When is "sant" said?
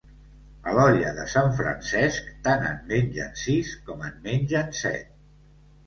1.33-1.51